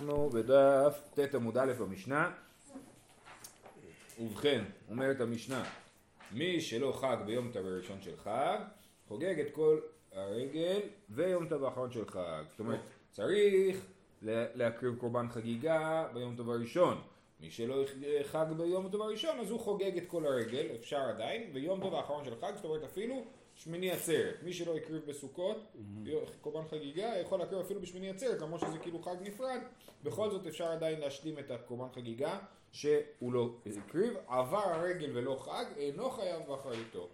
[0.00, 2.32] אנחנו בדף ט עמוד א' במשנה.
[4.20, 5.64] ובכן, אומרת המשנה,
[6.32, 8.58] מי שלא חג ביום טוב הראשון של חג,
[9.08, 9.80] חוגג את כל
[10.12, 12.42] הרגל ויום טוב האחרון של חג.
[12.50, 13.86] זאת אומרת, צריך
[14.22, 17.00] להקריב קורבן חגיגה ביום טוב הראשון.
[17.40, 17.84] מי שלא
[18.22, 22.24] חג ביום טוב הראשון אז הוא חוגג את כל הרגל, אפשר עדיין, ויום טוב האחרון
[22.24, 23.24] של חג, זאת אומרת אפילו
[23.60, 24.34] שמיני עצרת.
[24.42, 25.76] מי שלא הקריב בסוכות,
[26.40, 29.60] קורבן חגיגה, יכול להקריב אפילו בשמיני עצרת, למרות שזה כאילו חג נפרד,
[30.04, 32.38] בכל זאת אפשר עדיין להשלים את הקורבן חגיגה
[32.72, 37.08] שהוא לא הקריב, עבר הרגל ולא חג, אינו חייב באחריותו.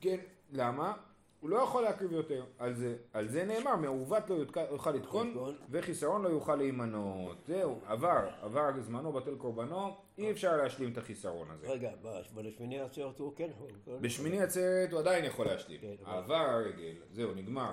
[0.00, 0.16] כן,
[0.52, 0.94] למה?
[1.40, 2.44] הוא לא יכול להקריב יותר.
[2.58, 4.34] על זה, על זה נאמר, מעוות לא
[4.70, 5.36] יוכל לתקון
[5.70, 7.36] וחיסרון לא יוכל להימנות.
[7.46, 11.68] זהו, עבר, עבר זמנו, בטל קורבנו, אי אפשר להשלים את החיסרון הזה.
[11.68, 11.90] רגע,
[12.34, 13.96] בשמיני עצרת הוא כן יכול.
[14.00, 15.80] בשמיני עצרת הוא עדיין יכול להשלים.
[15.80, 17.72] כן, עבר הרגל, זהו, נגמר.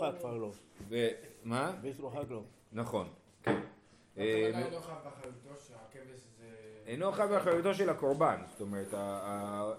[0.00, 0.50] חג כבר לא.
[1.44, 1.72] מה?
[1.82, 2.42] ויש חג לא.
[2.72, 3.08] נכון,
[6.86, 8.94] אינו חייב באחריותו של הקורבן, זאת אומרת,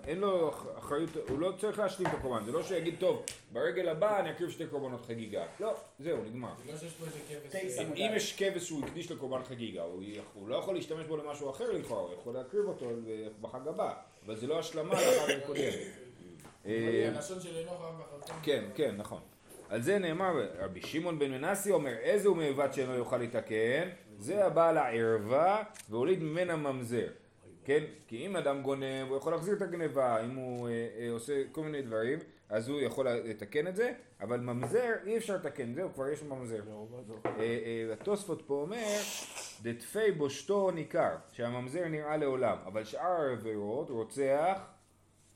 [0.08, 4.20] אין לו אחריות, הוא לא צריך להשלים את הקורבן, זה לא שיגיד, טוב, ברגל הבא
[4.20, 5.46] אני אקריב שתי קורבנות חגיגה.
[5.60, 6.54] לא, זהו, נגמר.
[6.66, 7.80] זה לא שיש פה איזה כבש...
[7.80, 9.84] אם יש כבש שהוא הקדיש לקורבן חגיגה,
[10.34, 12.90] הוא לא יכול להשתמש בו למשהו אחר לכאורה, הוא יכול להקריב אותו
[13.42, 13.94] בחג הבא,
[14.26, 15.72] אבל זה לא השלמה לחג הקודם.
[16.66, 18.34] הלשון של אינו חייב באחריותו.
[18.44, 19.22] כן, כן, נכון.
[19.70, 23.90] על זה נאמר, רבי שמעון בן מנסי אומר, איזה הוא מעוות שאינו יוכל לתקן?
[24.22, 27.08] זה הבעל הערווה והוליד ממנה ממזר.
[27.66, 27.84] כן?
[28.08, 31.62] כי אם אדם גונב, הוא יכול להחזיר את הגניבה, אם הוא אה, אה, עושה כל
[31.64, 36.08] מיני דברים, אז הוא יכול לתקן את זה, אבל ממזר אי אפשר לתקן, זהו, כבר
[36.08, 36.62] יש ממזר.
[37.26, 38.98] אה, אה, התוספות פה אומר,
[39.62, 44.62] דתפי בושתו ניכר, שהממזר נראה לעולם, אבל שאר העבירות, רוצח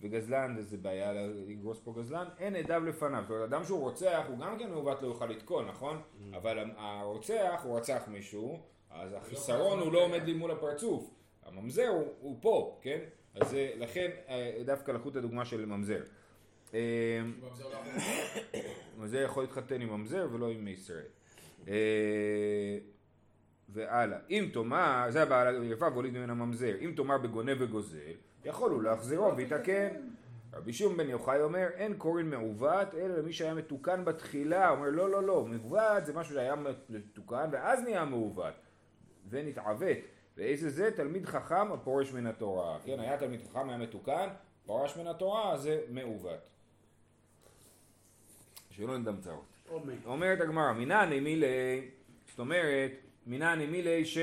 [0.02, 1.14] וגזלן, זה בעיה
[1.48, 3.22] לגרוס פה גזלן, אין עדיו לפניו.
[3.22, 5.98] זאת אומרת, אדם שהוא רוצח, הוא גם כן מעוות לא יוכל לתקון, נכון?
[5.98, 6.38] Mm.
[6.38, 8.60] אבל הרוצח, הוא רצח מישהו,
[8.96, 11.10] אז החיסרון הוא לא עומד לי מול הפרצוף.
[11.46, 13.00] הממזר הוא, הוא פה, כן?
[13.36, 16.02] אז אה, לכן אה, דווקא לקחו את הדוגמה של ממזר.
[16.74, 16.78] לא
[18.98, 21.06] ממזר יכול להתחתן עם ממזר ולא עם ישראל.
[23.70, 24.18] והלאה.
[24.30, 28.14] אם תאמר, זה הבעל יפה והוליד ממנה ממזר, אם תאמר בגונב וגוזל,
[28.46, 29.88] יכול הוא להחזירו ויתקן.
[30.54, 34.70] רבי שום בן יוחאי אומר, אין קוראים מעוות, אלא למי שהיה מתוקן בתחילה.
[34.70, 36.56] הוא אומר, לא, לא, לא, מעוות זה משהו שהיה
[36.90, 38.54] מתוקן ואז נהיה מעוות.
[39.30, 39.98] ונתעוות.
[40.38, 40.92] ואיזה זה?
[40.92, 42.78] תלמיד חכם הפורש מן התורה.
[42.86, 44.28] כן, היה תלמיד חכם, היה מתוקן,
[44.66, 46.40] פרש מן התורה, זה מעוות.
[48.72, 49.46] שלא נדם צרות.
[50.06, 51.90] אומרת הגמרא, מינני מילי,
[52.30, 52.92] זאת אומרת,
[53.28, 54.18] מינני מילי ש...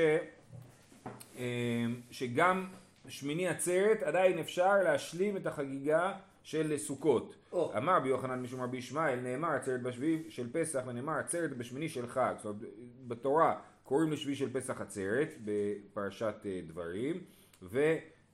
[1.37, 2.67] אמ, שגם
[3.07, 7.35] שמיני עצרת עדיין אפשר להשלים את החגיגה של סוכות.
[7.51, 7.77] Oh.
[7.77, 12.07] אמר רבי יוחנן משום רבי ישמעאל, נאמר עצרת בשביעי של פסח ונאמר עצרת בשמיני של
[12.07, 12.33] חג.
[12.37, 12.61] זאת אומרת,
[13.07, 17.23] בתורה קוראים לשביעי של פסח עצרת בפרשת אה, דברים,
[17.61, 17.79] ולא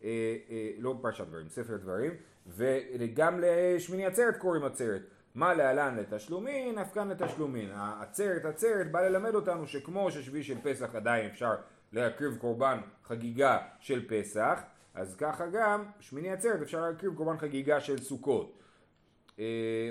[0.03, 0.35] אה,
[0.89, 2.11] אה, בפרשת דברים, ספר דברים,
[2.47, 5.01] וגם לשמיני עצרת קוראים עצרת.
[5.35, 7.69] מה להלן לתשלומין, אף כאן לתשלומין.
[7.73, 11.53] העצרת עצרת בא ללמד אותנו שכמו ששביעי של פסח עדיין אפשר
[11.93, 14.59] להקריב קורבן חגיגה של פסח,
[14.93, 18.59] אז ככה גם שמיני עצרת אפשר להקריב קורבן חגיגה של סוכות.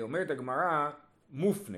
[0.01, 0.89] אומרת הגמרא,
[1.29, 1.77] מופנה.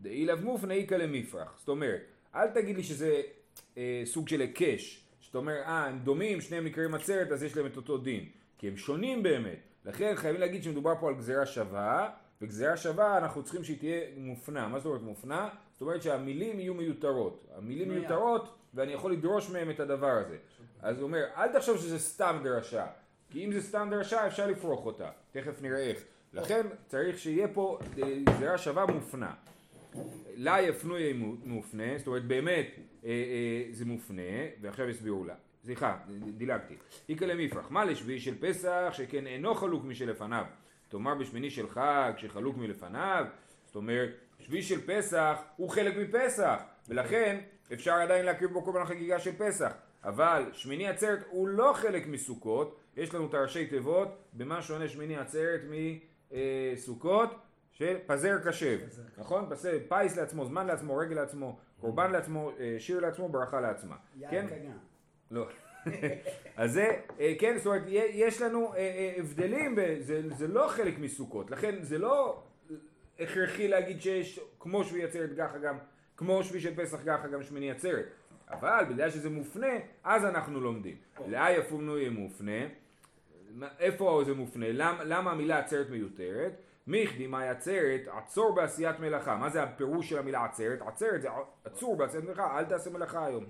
[0.00, 1.58] דאילב מופנה איכא למפרח.
[1.58, 3.22] זאת אומרת, אל תגיד לי שזה
[3.76, 7.66] אה, סוג של היקש, שאתה אומר, אה, הם דומים, שניהם נקראים עצרת, אז יש להם
[7.66, 8.24] את אותו דין.
[8.58, 9.58] כי הם שונים באמת.
[9.84, 12.10] לכן חייבים להגיד שמדובר פה על גזירה שווה,
[12.42, 14.68] וגזירה שווה אנחנו צריכים שהיא תהיה מופנה.
[14.68, 15.48] מה זאת אומרת מופנה?
[15.72, 17.46] זאת אומרת שהמילים יהיו מיותרות.
[17.56, 20.36] המילים מיותרות, ואני יכול לדרוש מהם את הדבר הזה.
[20.82, 22.86] אז הוא אומר, אל תחשוב שזה סתם דרשה.
[23.30, 25.10] כי אם זה סתם דרשה אפשר לפרוח אותה.
[25.32, 26.02] תכף נראה איך.
[26.32, 29.34] לכן צריך שיהיה פה אה, גזירה שווה מופנה.
[30.34, 31.12] לה יפנוי
[31.44, 32.66] מופנה, זאת אומרת באמת
[33.04, 34.22] אה, אה, זה מופנה,
[34.60, 35.34] ועכשיו יסבירו לה.
[35.64, 35.96] סליחה,
[36.36, 36.74] דילגתי.
[37.08, 40.44] איכא למפרח, מה לשביעי של פסח שכן אינו חלוק משלפניו.
[40.88, 43.26] תאמר בשמיני של חג שחלוק מלפניו,
[43.66, 47.38] זאת אומרת שביעי של פסח הוא חלק מפסח, ולכן
[47.72, 49.72] אפשר עדיין להקריב בו קורבן החגיגה של פסח.
[50.04, 55.16] אבל שמיני עצרת הוא לא חלק מסוכות, יש לנו את הראשי תיבות, במה שונה שמיני
[55.16, 55.60] עצרת
[56.74, 57.34] מסוכות,
[57.72, 58.78] של פזר קשב,
[59.18, 59.46] נכון?
[59.50, 63.96] פזר, פיס לעצמו, זמן לעצמו, רגל לעצמו, קורבן לעצמו, אה, שיר לעצמו, ברכה לעצמה.
[64.30, 64.46] כן?
[65.30, 65.48] לא.
[66.56, 66.90] אז זה,
[67.20, 69.78] אה, כן, זאת אומרת, יש לנו אה, הבדלים,
[70.36, 72.42] זה לא חלק מסוכות, לכן זה לא
[73.18, 75.78] הכרחי להגיד שיש כמו שביעי עצרת ככה גם,
[76.16, 78.06] כמו שביעי של פסח ככה גם שמיני עצרת.
[78.50, 79.72] אבל בגלל שזה מופנה,
[80.04, 80.96] אז אנחנו לומדים.
[81.26, 82.66] לאי יפומנו יהיה מופנה,
[83.78, 84.66] איפה זה מופנה?
[84.72, 86.52] למה, למה המילה עצרת מיותרת?
[86.86, 89.36] מיכדי מאי עצרת, עצור בעשיית מלאכה.
[89.36, 90.82] מה זה הפירוש של המילה עצרת?
[90.82, 91.28] עצרת זה
[91.64, 93.44] עצור בעשיית מלאכה, אל תעשה מלאכה היום.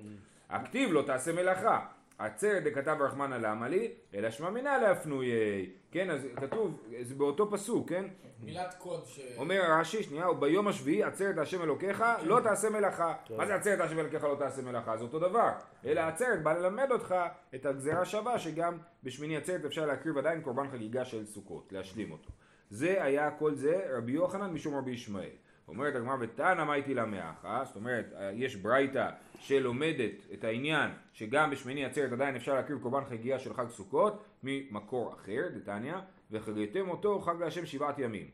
[0.51, 1.87] הכתיב לא תעשה מלאכה.
[2.19, 5.71] עצרת דכתב רחמנא למה לי, אלא שמע מינא להפנויי.
[5.91, 8.05] כן, אז כתוב, זה באותו פסוק, כן?
[8.41, 9.21] מילת קוד ש...
[9.37, 13.15] אומר רש"י, שנייה, וביום השביעי עצרת השם אלוקיך לא תעשה מלאכה.
[13.37, 14.97] מה זה עצרת השם אלוקיך לא תעשה מלאכה?
[14.97, 15.51] זה אותו דבר.
[15.85, 17.15] אלא עצרת בא ללמד אותך
[17.55, 22.31] את הגזירה שווה שגם בשמיני עצרת אפשר להקריב עדיין קורבן חגיגה של סוכות, להשלים אותו.
[22.73, 25.29] זה היה כל זה רבי יוחנן משום רבי ישמעאל.
[25.69, 31.85] אומרת הגמרא ותנא מה איתי למאחה, זאת אומרת יש ברייתא שלומדת את העניין שגם בשמיני
[31.85, 35.95] עצרת עדיין אפשר להקריב קורבן חגיגה של חג סוכות ממקור אחר, דתניא,
[36.31, 38.27] וחגגתם אותו חג להשם שבעת ימים.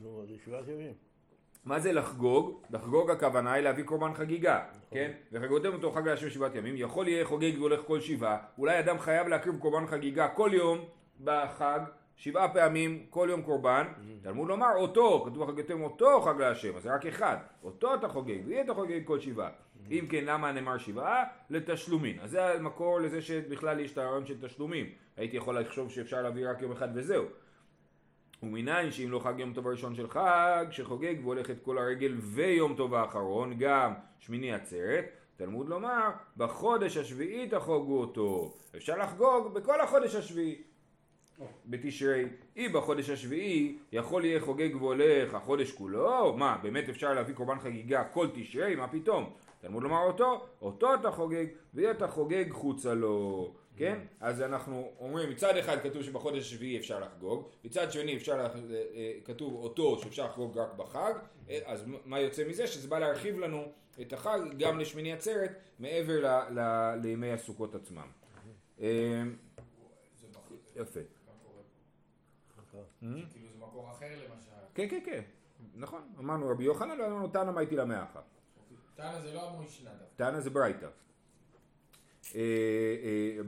[0.00, 0.92] נו, זה שבעת ימים.
[1.64, 2.62] מה זה לחגוג?
[2.70, 5.10] לחגוג הכוונה היא להביא קורבן חגיגה, כן?
[5.32, 9.28] וחגגתם אותו חג להשם שבעת ימים, יכול יהיה חוגג והולך כל שבעה, אולי אדם חייב
[9.28, 10.84] להקריב קורבן חגיגה כל יום
[11.24, 11.80] בחג,
[12.20, 13.86] שבעה פעמים, כל יום קורבן,
[14.22, 18.38] תלמוד לומר אותו, כתוב חגגתם אותו חג להשם, אז זה רק אחד, אותו אתה חוגג,
[18.46, 19.50] ואי אתה חוגג כל שבעה.
[19.90, 21.24] אם כן, למה נאמר שבעה?
[21.50, 22.20] לתשלומין.
[22.20, 24.86] אז זה המקור לזה שבכלל יש את הרעיון של תשלומים.
[25.16, 27.24] הייתי יכול לחשוב שאפשר להביא רק יום אחד וזהו.
[28.42, 32.74] ומניין שאם לא חג יום טוב הראשון של חג, שחוגג והולך את כל הרגל ויום
[32.74, 35.04] טוב האחרון, גם שמיני עצרת,
[35.36, 38.54] תלמוד לומר, בחודש השביעי תחוגו אותו.
[38.76, 40.69] אפשר לחגוג בכל החודש השביעי.
[41.66, 42.24] בתשרי,
[42.56, 48.04] אם בחודש השביעי יכול יהיה חוגג והולך החודש כולו, מה באמת אפשר להביא קורבן חגיגה
[48.04, 49.32] כל תשרי, מה פתאום?
[49.60, 53.98] תלמוד לומר אותו, אותו אתה חוגג, ואתה חוגג חוצה לו, כן?
[54.20, 58.52] אז אנחנו אומרים מצד אחד כתוב שבחודש השביעי אפשר לחגוג, מצד שני אפשר, לח...
[59.24, 61.12] כתוב אותו שאפשר לחגוג רק בחג,
[61.64, 62.66] אז מה יוצא מזה?
[62.66, 63.64] שזה בא להרחיב לנו
[64.00, 66.44] את החג גם לשמיני עצרת מעבר.
[67.02, 68.06] לימי הסוכות עצמם.
[70.76, 71.00] יפה.
[73.00, 74.50] כאילו זה מקור אחר למשל.
[74.74, 75.22] כן, כן, כן,
[75.74, 76.02] נכון.
[76.18, 78.20] אמרנו רבי יוחנן, לא אמרנו תנא מה איתי למאחה.
[78.94, 80.04] תנא זה לא המשנה דווקא.
[80.16, 80.88] תנא זה ברייתא.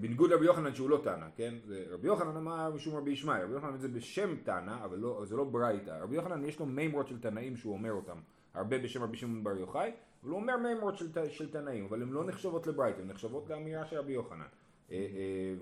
[0.01, 1.55] בניגוד לרבי יוחנן שהוא לא תנא, כן?
[1.91, 5.45] רבי יוחנן אמר משום רבי ישמעאל, רבי יוחנן זה בשם תנא, אבל לא, זה לא
[5.45, 5.91] ברייתא.
[5.91, 8.17] רבי יוחנן יש לו מימרות של תנאים שהוא אומר אותם,
[8.55, 9.93] הרבה בשם רבי שמעון בר יוחאי,
[10.23, 13.87] אבל הוא אומר מימרות של, של תנאים, אבל הן לא נחשבות לברייתא, הן נחשבות לאמירה
[13.87, 14.47] של רבי יוחנן.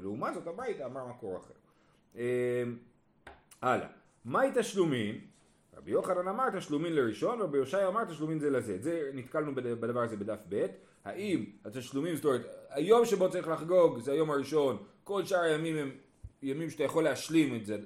[0.03, 1.55] לעומת זאת הברייתא אמר מקור אחר.
[3.63, 3.89] הלאה.
[4.25, 5.21] מהי תשלומין?
[5.77, 8.79] רבי יוחנן אמר תשלומין לראשון, רבי יושעיה אמר תשלומין זה לזה.
[8.81, 10.67] זה נתקלנו בדבר הזה בדף ב',
[11.05, 15.91] האם התשלומים, זאת אומרת, היום שבו צריך לחגוג זה היום הראשון, כל שאר הימים הם
[16.43, 17.79] ימים שאתה יכול להשלים את זה,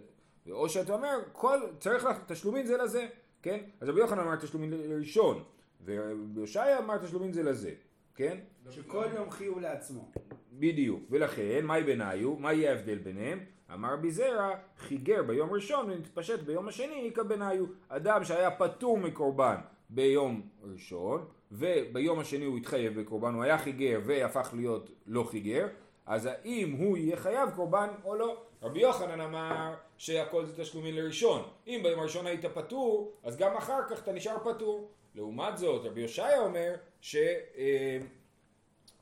[0.51, 3.07] או שאתה אומר, כל, צריך לך, תשלומין זה לזה,
[3.43, 3.61] כן?
[3.81, 5.45] אז רבי יוחנן אמר תשלומין לראשון,
[5.85, 7.75] ורבי יושעיה אמר תשלומין זה לזה,
[8.15, 8.39] כן?
[8.71, 10.13] שכל יום חיוב לעצמו.
[10.59, 12.37] בדיוק, ולכן, מהי ביניו?
[12.37, 13.41] מה יהיה ההבדל ביניהם?
[13.75, 17.65] אמר ביזרע, חיגר ביום ראשון ונתפשט ביום השני, איכא ביניו.
[17.89, 19.57] אדם שהיה פטור מקורבן
[19.91, 25.67] ביום ראשון, וביום השני הוא התחייב בקורבן, הוא היה חיגר והפך להיות לא חיגר,
[26.07, 28.43] אז האם הוא יהיה חייב קורבן או לא?
[28.63, 31.43] רבי יוחנן אמר שהכל זה תשלומים לראשון.
[31.67, 34.91] אם ביום הראשון היית פטור, אז גם אחר כך אתה נשאר פטור.
[35.15, 37.17] לעומת זאת, רבי יושעיה אומר ש...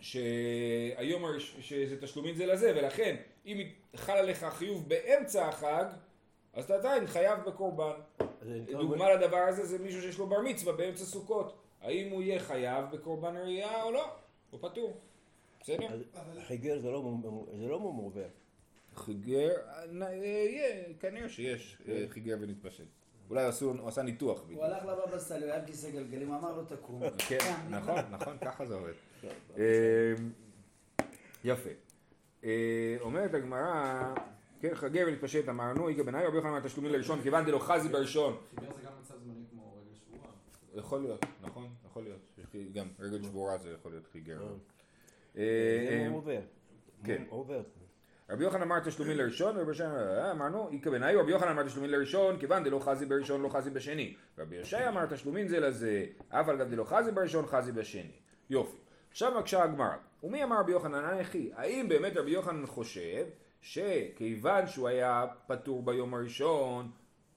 [0.03, 1.25] שהיום.
[1.39, 3.17] שזה תשלומים זה לזה, ולכן
[3.47, 3.61] אם
[3.97, 5.85] חל עליך חיוב באמצע החג,
[6.53, 7.93] אז אתה עדיין חייב בקורבן.
[8.73, 11.59] דוגמה לדבר הזה זה מישהו שיש לו בר מצווה באמצע סוכות.
[11.81, 14.11] האם הוא יהיה חייב בקורבן ראייה או לא?
[14.51, 15.01] הוא פטור.
[15.61, 15.87] בסדר?
[16.47, 16.91] חיגר זה
[17.69, 18.29] לא מומר.
[18.95, 19.51] חיגר,
[20.13, 21.79] יהיה, כנראה שיש
[22.09, 22.85] חיגר ונתפשט.
[23.31, 24.45] אולי הוא עשה ניתוח.
[24.55, 27.03] הוא הלך לבבא סאלי, הוא היה כיסא גלגלים, אמר לו תקום.
[27.29, 28.93] כן, נכון, נכון, ככה זה עובד.
[31.45, 31.71] יפה.
[33.01, 34.15] אומרת הגמרא,
[34.61, 38.37] כן, חגר ונתפשט אמרנו, איגה בנאי רבי יוחנן מהתשלומים לראשון, כיוון דלא חזי בראשון.
[38.55, 40.29] חיגר זה גם מצב זמני כמו רגל שבורה.
[40.75, 42.21] יכול להיות, נכון, יכול להיות.
[42.73, 44.43] גם רגל שבורה זה יכול להיות חיגר.
[45.35, 46.41] זה עובר.
[47.05, 47.23] כן.
[48.33, 52.39] רבי יוחנן אמר תשלומים לראשון, ורבי יושעיה אמרנו, איכא בנאי רבי יוחנן אמר תשלומים לראשון,
[52.39, 54.15] כיוון דלא חזי בראשון לא חזי בשני.
[54.39, 58.13] רבי יושעיה אמר תשלומים זה לזה, אף על גב דלא חזי בראשון חזי בשני.
[58.51, 58.77] יופי.
[59.11, 61.51] עכשיו מקשה הגמרא, ומי אמר רבי יוחנן אנכי?
[61.57, 63.25] האם באמת רבי יוחנן חושב
[63.61, 66.91] שכיוון שהוא היה פטור ביום הראשון,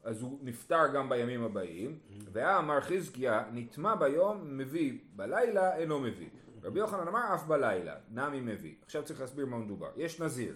[0.04, 2.00] אז הוא נפטר גם בימים הבאים,
[2.32, 6.30] והאמר חזקיה נטמע ביום, מביא בלילה, אינו מביא.
[6.64, 8.74] רבי יוחנן אמר אף בלילה, נמי מביא.
[8.86, 9.90] עכשיו צריך להסביר מה מדובר.
[9.96, 10.56] יש נזיר,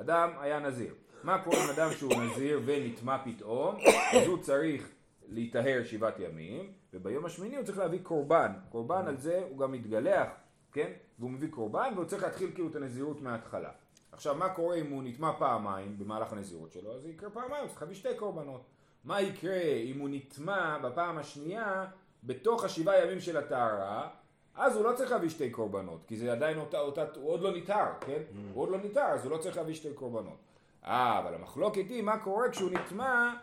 [0.00, 0.94] אדם היה נזיר.
[1.22, 3.76] מה קורה עם אדם שהוא נזיר ונטמע פתאום?
[4.12, 4.88] אז הוא צריך
[5.28, 8.52] להיטהר שבעת ימים, וביום השמיני הוא צריך להביא קורבן.
[8.68, 10.28] קורבן על זה הוא גם מתגלח,
[10.72, 10.92] כן?
[11.18, 13.70] והוא מביא קורבן והוא צריך להתחיל כאילו את הנזירות מההתחלה.
[14.12, 16.94] עכשיו מה קורה אם הוא נטמע פעמיים במהלך הנזירות שלו?
[16.94, 18.64] אז זה יקרה פעמיים, הוא צריך להביא שתי קורבנות.
[19.04, 21.86] מה יקרה אם הוא נטמע בפעם השנייה
[22.24, 24.08] בתוך השבעה ימים של הטהרה,
[24.56, 27.52] אז הוא לא צריך להביא שתי קורבנות, כי זה עדיין אותה, אותה, הוא עוד לא
[27.52, 28.22] ניטר, כן?
[28.54, 30.38] הוא עוד לא ניטר, אז הוא לא צריך להביא שתי קורבנות.
[30.84, 33.34] אה, אבל המחלוקת היא מה קורה כשהוא נטמע,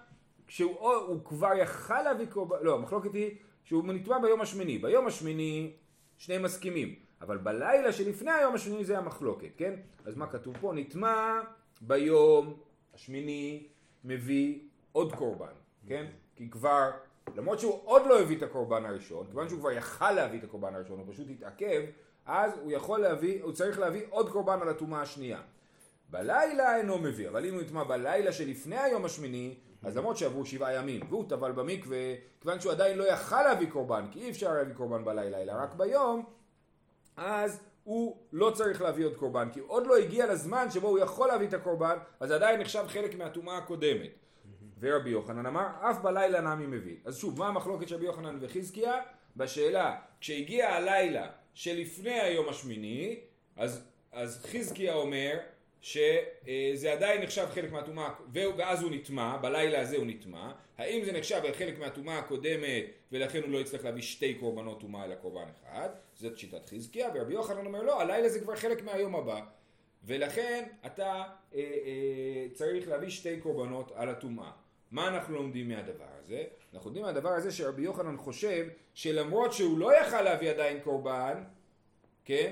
[0.48, 4.78] כשהוא או, הוא כבר יכל להביא קורבן, לא, המחלוקת היא שהוא נטמע ביום השמיני.
[4.78, 5.74] ביום השמיני
[6.18, 9.74] שניהם מסכימים, אבל בלילה שלפני היום השמיני זה המחלוקת, כן?
[10.06, 10.74] אז מה כתוב פה?
[10.76, 11.42] נטמע
[11.82, 12.54] ביום
[12.94, 13.68] השמיני
[14.04, 14.60] מביא
[14.92, 15.54] עוד קורבן,
[15.88, 16.06] כן?
[16.36, 16.92] כי כבר,
[17.36, 20.76] למרות שהוא עוד לא הביא את הקורבן הראשון, כיוון שהוא כבר יכל להביא את הקורבן
[20.76, 21.82] הראשון, הוא פשוט התעכב,
[22.26, 25.42] אז הוא יכול להביא, הוא צריך להביא עוד קורבן על הטומאה השנייה.
[26.10, 30.74] בלילה אינו מביא, אבל אם הוא יטמע בלילה שלפני היום השמיני, אז למרות שעברו שבעה
[30.74, 34.74] ימים, והוא טבל במקווה, כיוון שהוא עדיין לא יכל להביא קורבן, כי אי אפשר להביא
[34.74, 36.26] קורבן בלילה, אלא רק ביום,
[37.18, 41.28] אז הוא לא צריך להביא עוד קורבן, כי עוד לא הגיע לזמן שבו הוא יכול
[41.28, 44.23] להביא את הקורבן, אז עדיין נחשב חלק מהטומאה הקודמת.
[44.84, 46.96] ורבי יוחנן אמר, אף בלילה נמי מביא.
[47.06, 49.02] אז שוב, מה המחלוקת של רבי יוחנן וחזקיה?
[49.38, 53.20] בשאלה, כשהגיע הלילה שלפני היום השמיני,
[53.58, 55.38] אז, אז חזקיה אומר
[55.82, 61.42] שזה עדיין נחשב חלק מהטומאה, ואז הוא נטמע, בלילה הזה הוא נטמע, האם זה נחשב
[61.58, 66.38] חלק מהטומאה הקודמת ולכן הוא לא יצטרך להביא שתי קורבנות טומאה אלא קורבן אחד, זאת
[66.38, 69.42] שיטת חזקיה, ורבי יוחנן אומר לא, הלילה זה כבר חלק מהיום הבא,
[70.04, 74.52] ולכן אתה אה, אה, צריך להביא שתי קורבנות על הטומאה.
[74.94, 76.44] מה אנחנו לומדים מהדבר הזה?
[76.74, 81.44] אנחנו לומדים מהדבר הזה שרבי יוחנן חושב שלמרות שהוא לא יכל להביא עדיין קורבן,
[82.26, 82.52] כן?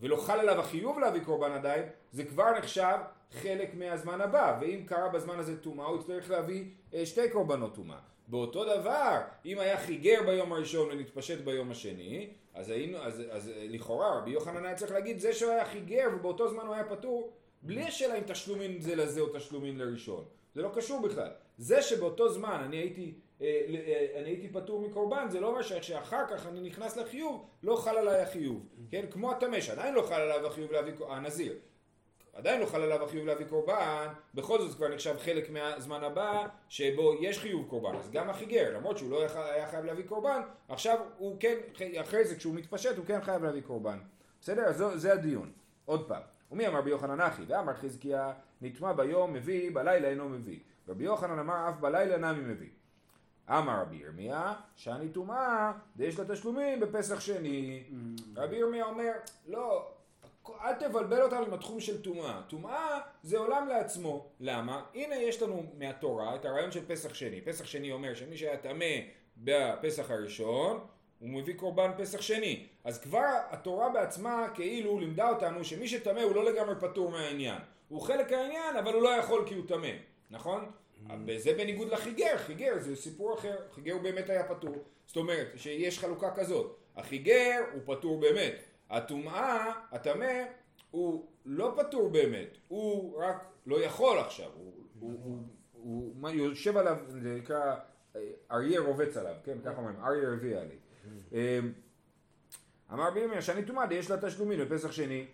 [0.00, 2.96] ולא חל עליו החיוב להביא קורבן עדיין, זה כבר נחשב
[3.32, 6.64] חלק מהזמן הבא, ואם קרה בזמן הזה טומאה, הוא יצטרך להביא
[6.94, 7.98] אה, שתי קורבנות טומאה.
[8.28, 13.66] באותו דבר, אם היה חיגר ביום הראשון ונתפשט ביום השני, אז, היינו, אז, אז אה,
[13.68, 17.32] לכאורה רבי יוחנן היה צריך להגיד זה שהוא היה חיגר ובאותו זמן הוא היה פטור,
[17.62, 20.24] בלי השאלה אם תשלומין זה לזה או תשלומין לראשון.
[20.54, 21.30] זה לא קשור בכלל.
[21.58, 26.26] זה שבאותו זמן אני הייתי, אה, אה, אני הייתי פטור מקורבן, זה לא אומר שאחר
[26.30, 28.66] כך אני נכנס לחיוב, לא חל עליי החיוב.
[28.90, 29.04] כן?
[29.10, 31.54] כמו הטמא, שעדיין לא חל עליו החיוב להביא, הנזיר.
[32.34, 37.14] עדיין לא חל עליו החיוב להביא קורבן, בכל זאת כבר נחשב חלק מהזמן הבא שבו
[37.20, 41.36] יש חיוב קורבן, אז גם החיגר, למרות שהוא לא היה חייב להביא קורבן, עכשיו הוא
[41.40, 41.54] כן,
[42.00, 43.98] אחרי זה כשהוא מתפשט הוא כן חייב להביא קורבן.
[44.40, 44.64] בסדר?
[44.64, 45.52] אז זה, זה הדיון.
[45.84, 46.22] עוד פעם.
[46.52, 47.42] ומי אמר ביוחנן אחי?
[47.48, 48.32] ואמר חזקיה
[48.62, 50.58] נטמע ביום מביא, בלילה אינו מביא.
[50.88, 52.70] רבי יוחנן אמר אף בלילה נמי מביא.
[53.50, 57.84] אמר רבי ירמיה, שאני טומאה, ויש לה תשלומים בפסח שני.
[58.36, 59.12] רבי ירמיה אומר,
[59.46, 59.90] לא,
[60.60, 62.40] אל תבלבל אותנו עם התחום של טומאה.
[62.48, 64.28] טומאה זה עולם לעצמו.
[64.40, 64.82] למה?
[64.94, 67.40] הנה יש לנו מהתורה את הרעיון של פסח שני.
[67.40, 68.94] פסח שני אומר שמי שהיה טמא
[69.36, 70.80] בפסח הראשון,
[71.18, 72.66] הוא מביא קורבן פסח שני.
[72.84, 77.58] אז כבר התורה בעצמה כאילו לימדה אותנו שמי שטמא הוא לא לגמרי פטור מהעניין.
[77.88, 79.88] הוא חלק מהעניין אבל הוא לא יכול כי הוא טמא,
[80.30, 80.70] נכון?
[81.26, 84.76] וזה בניגוד לחיגר, חיגר זה סיפור אחר, חיגר באמת היה פטור.
[85.06, 88.54] זאת אומרת שיש חלוקה כזאת, החיגר הוא פטור באמת,
[88.90, 90.42] הטומאה, הטמא,
[90.90, 95.38] הוא לא פטור באמת, הוא רק לא יכול עכשיו, הוא, הוא, הוא,
[95.72, 97.74] הוא, הוא יושב עליו, זה נקרא
[98.50, 100.76] אריה רובץ עליו, כן, ככה אומרים, אריה הרביע לי.
[101.32, 101.72] אמ,
[102.92, 105.26] אמר בימי שאני טומאה יש לה תשלומים בפסח שני.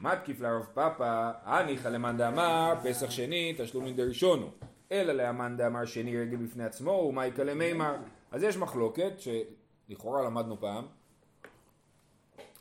[0.00, 4.50] מתקיף לרב פאפא, הניחא למאן דאמר פסח שני תשלומים דראשונו.
[4.92, 7.96] אלא לאמן דאמר שני רגל בפני עצמו ומייקא למימר.
[8.30, 10.86] אז יש מחלוקת שלכאורה למדנו פעם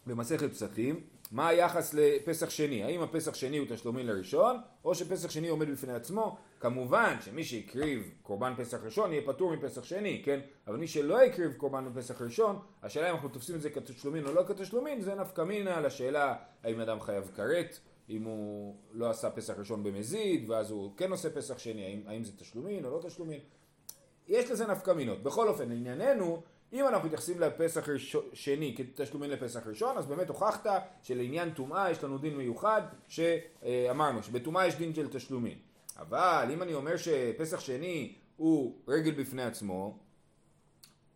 [0.08, 1.02] במסכת פסחים,
[1.32, 2.84] מה היחס לפסח שני?
[2.84, 6.38] האם הפסח שני הוא תשלומים לראשון, או שפסח שני עומד בפני עצמו?
[6.60, 10.40] כמובן שמי שהקריב קורבן פסח ראשון יהיה פטור מפסח שני, כן?
[10.68, 14.34] אבל מי שלא הקריב קורבן בפסח ראשון, השאלה אם אנחנו תופסים את זה כתשלומים או
[14.34, 19.54] לא כתשלומים, זה נפקא מינה לשאלה האם אדם חייב כרת, אם הוא לא עשה פסח
[19.58, 23.40] ראשון במזיד, ואז הוא כן עושה פסח שני, האם, האם זה תשלומים או לא תשלומים?
[24.28, 25.24] יש לזה נפקא מינות.
[25.24, 26.42] בכל אופן, לענייננו,
[26.74, 27.88] אם אנחנו מתייחסים לפסח
[28.34, 30.66] שני כתשלומים לפסח ראשון, אז באמת הוכחת
[31.02, 35.67] שלעניין טומאה יש לנו דין מיוחד, שאמרנו שבטומאה יש דין של תשלומים.
[35.98, 39.98] אבל אם אני אומר שפסח שני הוא רגל בפני עצמו,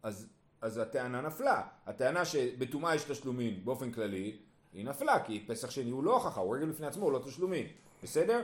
[0.04, 0.28] אז,
[0.62, 1.62] אז הטענה נפלה.
[1.86, 4.38] הטענה שבטומאה יש תשלומים באופן כללי,
[4.74, 7.68] היא נפלה, כי פסח שני הוא לא הוכחה, הוא רגל בפני עצמו, הוא לא תשלומים.
[8.04, 8.42] בסדר?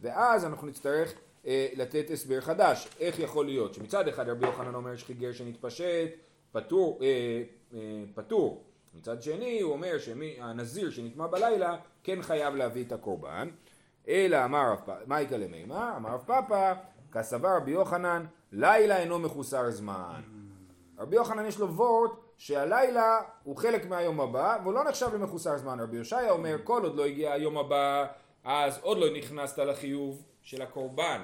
[0.00, 1.14] ואז אנחנו נצטרך
[1.46, 2.88] אה, לתת הסבר חדש.
[3.00, 6.10] איך יכול להיות שמצד אחד רבי יוחנן אומר שחיגר שנתפשט,
[6.52, 7.42] פטור, אה,
[7.74, 8.64] אה, פטור.
[8.94, 13.48] מצד שני הוא אומר שהנזיר שנטמע בלילה כן חייב להביא את הקורבן.
[14.08, 15.92] אלא אמר רב פאפא, מה יקרה למימר?
[15.96, 16.74] אמר רב פאפא,
[17.12, 20.22] כסבר רבי יוחנן, לילה אינו מחוסר זמן.
[20.98, 25.80] רבי יוחנן יש לו וורט שהלילה הוא חלק מהיום הבא והוא לא נחשב למחוסר זמן.
[25.80, 28.06] רבי יושעיה אומר כל עוד לא הגיע היום הבא
[28.44, 31.22] אז עוד לא נכנסת לחיוב של הקורבן.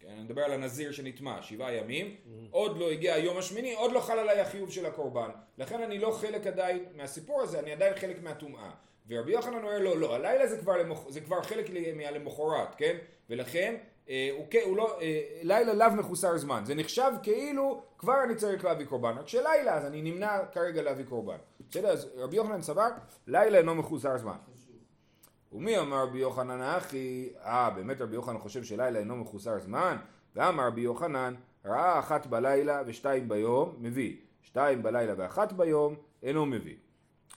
[0.00, 2.16] כן, אני מדבר על הנזיר שנטמע, שבעה ימים,
[2.50, 5.30] עוד לא הגיע היום השמיני, עוד לא חל עליי החיוב של הקורבן.
[5.58, 8.70] לכן אני לא חלק עדיין מהסיפור הזה, אני עדיין חלק מהטומאה.
[9.08, 10.98] ורבי יוחנן אומר לא, לא, הלילה זה כבר, למח...
[11.08, 11.66] זה כבר חלק
[11.96, 12.96] מהלמחרת, כן?
[13.30, 13.74] ולכן
[14.08, 16.62] אה, הוא, כן- הוא לא, אה, לילה לאו מחוסר זמן.
[16.66, 19.18] זה נחשב כאילו כבר אני צריך להביא קורבן.
[19.18, 21.36] רק שלילה אז אני נמנע כרגע להביא קורבן.
[21.70, 21.88] בסדר?
[21.88, 22.88] אז רבי יוחנן סבר,
[23.26, 24.36] לילה אינו מחוסר זמן.
[25.52, 29.96] ומי אמר רבי יוחנן אחי, אה באמת רבי יוחנן חושב שלילה אינו מחוסר זמן?
[30.36, 34.16] ואמר רבי יוחנן, ראה אחת בלילה ושתיים ביום, מביא.
[34.42, 36.76] שתיים בלילה ואחת ביום, אינו מביא.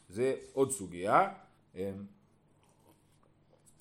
[0.10, 1.30] זה עוד סוגיה.
[1.76, 2.06] אמ,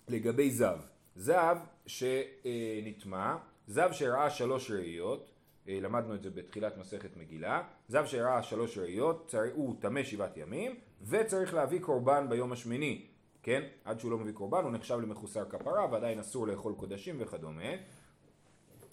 [0.09, 0.79] לגבי זב.
[1.17, 3.37] זב שנטמע,
[3.67, 5.31] זב שראה שלוש ראיות,
[5.69, 10.77] אה, למדנו את זה בתחילת מסכת מגילה, זב שראה שלוש ראיות, הוא טמא שבעת ימים,
[11.03, 13.07] וצריך להביא קורבן ביום השמיני,
[13.43, 13.63] כן?
[13.85, 17.73] עד שהוא לא מביא קורבן הוא נחשב למחוסר כפרה ועדיין אסור לאכול קודשים וכדומה.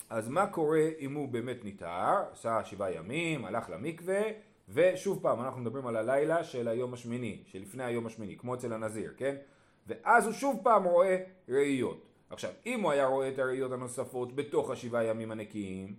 [0.09, 4.21] אז מה קורה אם הוא באמת נטהר, עשה שבעה ימים, הלך למקווה,
[4.73, 9.13] ושוב פעם, אנחנו מדברים על הלילה של היום השמיני, שלפני היום השמיני, כמו אצל הנזיר,
[9.17, 9.35] כן?
[9.87, 11.17] ואז הוא שוב פעם רואה
[11.49, 12.05] ראיות.
[12.29, 15.95] עכשיו, אם הוא היה רואה את הראיות הנוספות בתוך השבעה ימים הנקיים.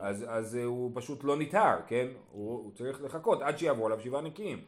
[0.00, 2.06] אז, אז אה, הוא פשוט לא נטהר, כן?
[2.30, 4.64] הוא, הוא צריך לחכות עד שיעברו עליו שבעה נקיים.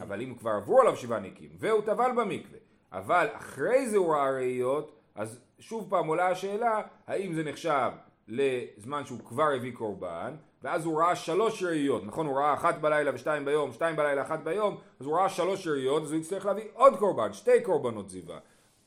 [0.00, 2.58] אבל אם כבר עברו עליו שבעה נקיים, והוא טבל במקווה,
[2.92, 7.90] אבל אחרי זה הוא ראה ראיות, אז שוב פעם עולה השאלה, האם זה נחשב
[8.30, 12.26] לזמן שהוא כבר הביא קורבן, ואז הוא ראה שלוש ראיות, נכון?
[12.26, 16.02] הוא ראה אחת בלילה ושתיים ביום, שתיים בלילה, אחת ביום, אז הוא ראה שלוש ראיות,
[16.02, 18.38] אז הוא יצטרך להביא עוד קורבן, שתי קורבנות זיווה.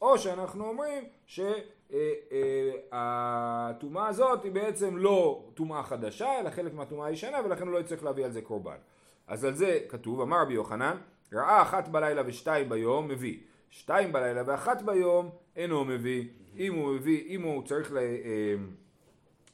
[0.01, 1.03] או שאנחנו אומרים
[2.91, 8.03] שהטומאה הזאת היא בעצם לא טומאה חדשה, אלא חלק מהטומאה הישנה, ולכן הוא לא יצטרך
[8.03, 8.77] להביא על זה קורבן.
[9.27, 10.97] אז על זה כתוב, אמר רבי יוחנן,
[11.33, 13.37] ראה אחת בלילה ושתיים ביום, מביא.
[13.69, 16.27] שתיים בלילה ואחת ביום, אינו מביא.
[16.57, 17.97] אם הוא מביא, אם הוא צריך ל...
[17.97, 18.03] אה,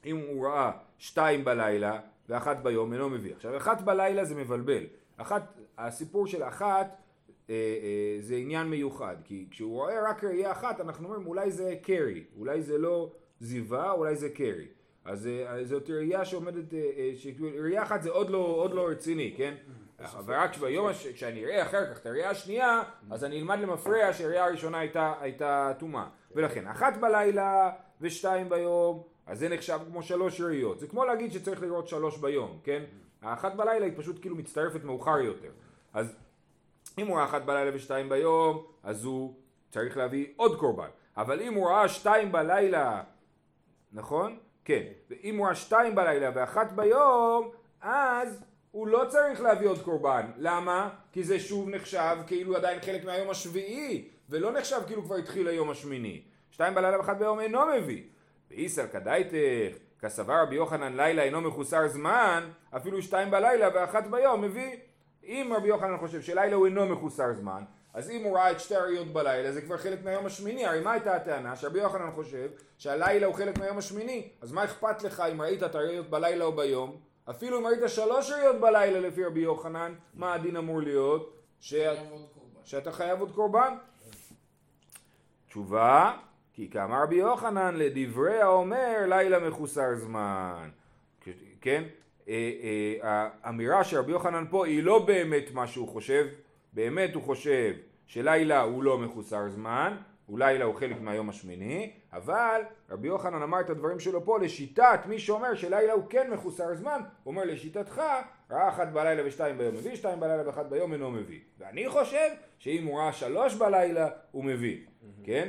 [0.05, 3.35] אם הוא ראה שתיים בלילה ואחת ביום, אינו מביא.
[3.35, 4.83] עכשיו, אחת בלילה זה מבלבל.
[5.17, 6.97] אחת, הסיפור של אחת
[7.49, 11.75] אה, אה, זה עניין מיוחד, כי כשהוא רואה רק ראייה אחת, אנחנו אומרים אולי זה
[11.81, 14.67] קרי, אולי זה לא זיווה, אולי זה קרי.
[15.05, 18.87] אז אה, זאת ראייה שעומדת, אה, אה, שכאילו, ראייה אחת זה עוד לא, עוד לא
[18.87, 19.55] רציני, כן?
[19.99, 24.45] אבל רק ביום, כשאני אראה אחר כך את הראייה השנייה, אז אני אלמד למפרע שהראייה
[24.45, 24.79] הראשונה
[25.21, 26.05] הייתה טומאה.
[26.35, 30.79] ולכן, אחת בלילה ושתיים ביום, אז זה נחשב כמו שלוש ראיות.
[30.79, 32.83] זה כמו להגיד שצריך לראות שלוש ביום, כן?
[33.21, 35.49] האחת בלילה היא פשוט כאילו מצטרפת מאוחר יותר.
[35.93, 36.15] אז
[36.97, 39.33] אם הוא ראה אחת בלילה ושתיים ביום, אז הוא
[39.69, 40.87] צריך להביא עוד קורבן.
[41.17, 43.03] אבל אם הוא ראה שתיים בלילה,
[43.91, 44.37] נכון?
[44.65, 44.83] כן.
[45.09, 47.49] ואם הוא ראה שתיים בלילה ואחת ביום,
[47.81, 50.31] אז הוא לא צריך להביא עוד קורבן.
[50.37, 50.89] למה?
[51.11, 55.69] כי זה שוב נחשב כאילו עדיין חלק מהיום השביעי, ולא נחשב כאילו כבר התחיל היום
[55.69, 56.21] השמיני.
[56.51, 58.03] שתיים בלילה ואחת ביום אינו מביא.
[58.51, 64.75] ואיסר כדאיתך, כסבר רבי יוחנן לילה אינו מחוסר זמן, אפילו שתיים בלילה ואחת ביום מביא.
[65.23, 68.75] אם רבי יוחנן חושב שלילה הוא אינו מחוסר זמן, אז אם הוא ראה את שתי
[68.75, 71.55] הראיות בלילה זה כבר חלק מהיום השמיני, הרי מה הייתה הטענה?
[71.55, 75.75] שרבי יוחנן חושב שהלילה הוא חלק מהיום השמיני, אז מה אכפת לך אם ראית את
[75.75, 76.97] הראיות בלילה או ביום?
[77.29, 81.33] אפילו אם ראית שלוש ראיות בלילה לפי רבי יוחנן, מה הדין אמור להיות?
[81.59, 81.75] ש...
[82.63, 83.77] שאתה חייב עוד קורבן?
[85.47, 86.17] תשובה,
[86.59, 90.69] כי כאמר רבי יוחנן לדברי האומר לילה מחוסר זמן.
[91.61, 91.83] כן?
[92.29, 96.27] אה, אה, האמירה של רבי יוחנן פה היא לא באמת מה שהוא חושב,
[96.73, 97.73] באמת הוא חושב
[98.05, 99.97] שלילה הוא לא מחוסר זמן,
[100.37, 105.19] לילה הוא חלק מהיום השמיני, אבל רבי יוחנן אמר את הדברים שלו פה לשיטת מי
[105.19, 108.01] שאומר שלילה הוא כן מחוסר זמן, הוא אומר לשיטתך,
[108.51, 111.39] ראה אחת בלילה ושתיים ביום מביא, שתיים בלילה ואחת ביום אינו מביא.
[111.59, 114.77] ואני חושב שאם הוא ראה שלוש בלילה הוא מביא,
[115.23, 115.47] כן?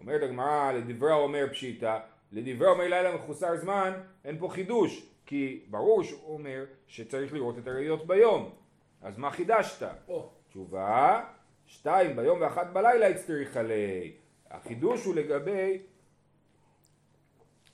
[0.00, 1.98] אומרת הגמרא לדברי האומר פשיטא,
[2.32, 3.92] לדברי האומר לילה מחוסר זמן,
[4.24, 8.54] אין פה חידוש, כי ברור שהוא אומר שצריך לראות את הראיות ביום.
[9.02, 9.88] אז מה חידשת?
[10.08, 11.24] או, תשובה,
[11.66, 14.12] שתיים ביום ואחת בלילה הצטריך עלי.
[14.50, 15.78] החידוש הוא לגבי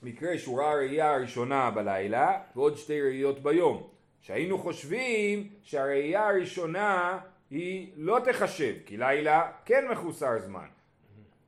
[0.03, 3.89] מקרה שהוא ראה ראייה הראשונה בלילה ועוד שתי ראיות ביום.
[4.21, 10.67] שהיינו חושבים שהראייה הראשונה היא לא תחשב, כי לילה כן מחוסר זמן.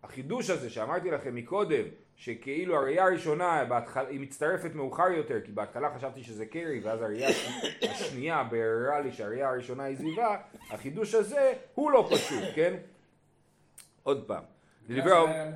[0.09, 1.83] החידוש הזה שאמרתי לכם מקודם,
[2.15, 7.29] שכאילו הראייה הראשונה בהתחלה, היא מצטרפת מאוחר יותר, כי בהתחלה חשבתי שזה קרי, ואז הראייה
[7.81, 10.37] השנייה ביררה לי שהראייה הראשונה היא זיווה,
[10.69, 12.75] החידוש הזה הוא לא פשוט, כן?
[14.03, 14.43] עוד פעם.
[14.89, 15.51] לדברי האומר-.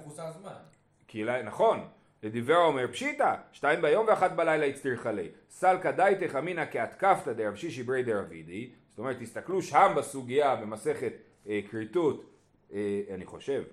[1.08, 1.88] כי נכון,
[2.24, 5.30] לדברי האומר פשיטא, שתיים ביום ואחת בלילה הצטריך עלי.
[5.50, 11.14] סלקא דייתך אמינא כהתקפתא דרב שישי ברי דרבידי, זאת אומרת, תסתכלו שם בסוגיה, במסכת
[11.48, 12.26] אה, כריתות,
[12.74, 13.64] אה, אני חושב,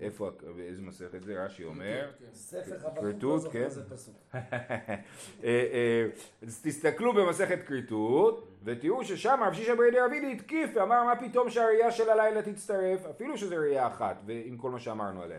[0.00, 1.44] איפה, באיזה מסכת זה?
[1.44, 2.10] רש"י אומר.
[2.32, 3.64] ספר חבקוק כריתות, לא זוכר כן.
[3.64, 3.82] איזה.
[4.34, 4.98] אה,
[5.44, 6.06] אה,
[6.42, 11.90] אז תסתכלו במסכת כריתות ותראו ששם רב שישה ברי דרבידי התקיף ואמר מה פתאום שהראייה
[11.90, 15.38] של הלילה תצטרף אפילו שזה ראייה אחת ועם כל מה שאמרנו עליה.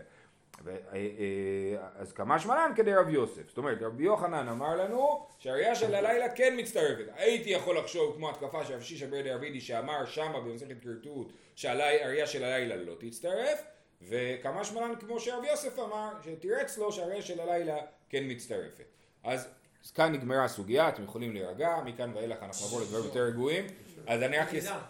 [0.68, 5.94] אה, אז כמה שמלן כדי רב יוסף זאת אומרת רבי יוחנן אמר לנו שהראייה של
[5.94, 10.40] הלילה כן מצטרפת הייתי יכול לחשוב כמו התקפה של רב שישה ברי דרבידי שאמר שמה
[10.40, 13.62] במסכת כריתות שהראייה של הלילה לא תצטרף
[14.08, 17.76] וכמה שמלן כמו שרב יוסף אמר שתירץ לו שהראייה של הלילה
[18.08, 18.84] כן מצטרפת
[19.24, 19.48] אז
[19.94, 23.66] כאן נגמרה הסוגיה, אתם יכולים להירגע, מכאן ואילך אנחנו נעבור לדברים יותר רגועים.
[24.06, 24.48] אז אני רק.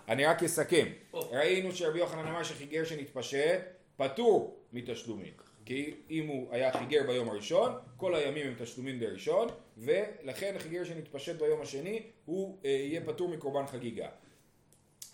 [0.08, 0.86] אני רק אסכם.
[1.14, 3.60] ראינו שרבי יוחנן אמר שחיגר שנתפשט
[3.96, 5.32] פטור מתשלומים.
[5.64, 11.36] כי אם הוא היה חיגר ביום הראשון, כל הימים הם תשלומים בראשון, ולכן חיגר שנתפשט
[11.36, 14.08] ביום השני, הוא אה, יהיה פטור מקורבן חגיגה.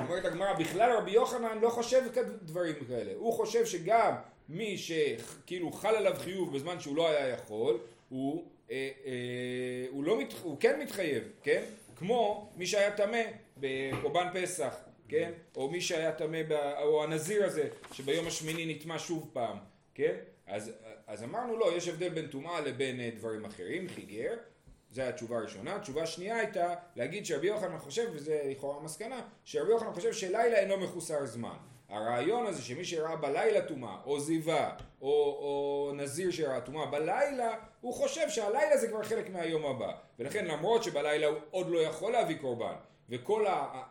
[0.01, 2.03] אומרת הגמרא, בכלל רבי יוחנן לא חושב
[2.43, 3.13] דברים כאלה.
[3.17, 4.15] הוא חושב שגם
[4.49, 7.79] מי שכאילו חל עליו חיוב בזמן שהוא לא היה יכול,
[8.09, 11.63] הוא, אה, אה, הוא, לא מת, הוא כן מתחייב, כן?
[11.97, 13.23] כמו מי שהיה טמא
[13.57, 14.75] בקורבן פסח,
[15.09, 15.33] כן?
[15.57, 16.43] או מי שהיה טמא,
[16.83, 19.59] או הנזיר הזה, שביום השמיני נטמע שוב פעם,
[19.95, 20.15] כן?
[20.47, 20.73] אז,
[21.07, 24.35] אז אמרנו לא, יש הבדל בין טומאה לבין אה, דברים אחרים, חיגר,
[24.97, 25.77] זו התשובה הראשונה.
[25.77, 30.77] התשובה השנייה הייתה להגיד שרבי יוחנן חושב, וזה לכאורה המסקנה, שרבי יוחנן חושב שלילה אינו
[30.79, 31.57] מחוסר זמן.
[31.89, 37.95] הרעיון הזה שמי שראה בלילה טומאה, או זיווה, או, או נזיר שראה טומאה בלילה, הוא
[37.95, 39.93] חושב שהלילה זה כבר חלק מהיום הבא.
[40.19, 42.75] ולכן למרות שבלילה הוא עוד לא יכול להביא קורבן,
[43.09, 43.83] וכל ה...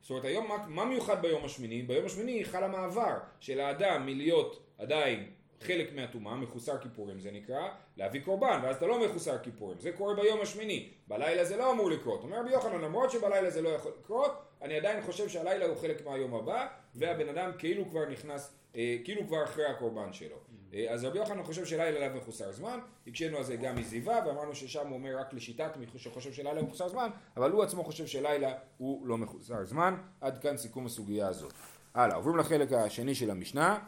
[0.00, 1.82] זאת אומרת היום מה, מה מיוחד ביום השמיני?
[1.82, 5.30] ביום השמיני חל המעבר של האדם מלהיות עדיין
[5.64, 10.14] חלק מהטומאה, מחוסר כיפורים זה נקרא, להביא קורבן, ואז אתה לא מחוסר כיפורים, זה קורה
[10.14, 13.92] ביום השמיני, בלילה זה לא אמור לקרות, אומר רבי יוחנן למרות שבלילה זה לא יכול
[14.00, 18.96] לקרות, אני עדיין חושב שהלילה הוא חלק מהיום הבא, והבן אדם כאילו כבר נכנס, אה,
[19.04, 20.36] כאילו כבר אחרי הקורבן שלו.
[20.74, 24.54] אה, אז רבי יוחנן חושב שלילה לאו מחוסר זמן, הקשינו על זה גם מזיווה, ואמרנו
[24.54, 28.06] ששם הוא אומר רק לשיטת מי שחושב שלילה הוא מחוסר זמן, אבל הוא עצמו חושב
[28.06, 31.52] שלילה הוא לא מחוסר זמן, עד כאן סיכום הסוגיה הזאת.
[31.94, 33.78] הלאה, עוברים לחלק השני של המשנה.